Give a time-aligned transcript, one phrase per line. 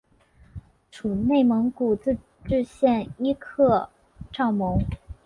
[0.89, 2.15] 属内蒙古自
[2.45, 3.87] 治区伊克
[4.31, 4.79] 昭盟。